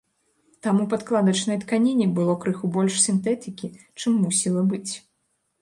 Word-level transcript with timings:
Там 0.67 0.79
у 0.85 0.87
падкладачнай 0.93 1.59
тканіне 1.65 2.07
было 2.21 2.33
крыху 2.45 2.65
больш 2.79 2.97
сінтэтыкі, 3.05 3.73
чым 3.99 4.19
мусіла 4.27 4.61
быць. 4.73 4.91